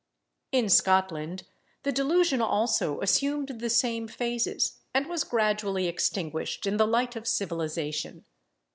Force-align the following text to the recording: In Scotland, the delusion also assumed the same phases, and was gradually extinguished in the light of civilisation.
In 0.51 0.67
Scotland, 0.67 1.43
the 1.83 1.91
delusion 1.91 2.41
also 2.41 3.01
assumed 3.01 3.49
the 3.59 3.69
same 3.69 4.07
phases, 4.07 4.79
and 4.95 5.05
was 5.05 5.23
gradually 5.23 5.85
extinguished 5.85 6.65
in 6.65 6.77
the 6.77 6.87
light 6.87 7.15
of 7.15 7.27
civilisation. 7.27 8.25